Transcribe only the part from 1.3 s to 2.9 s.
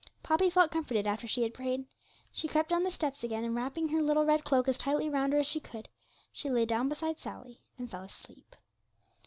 had prayed; she crept down the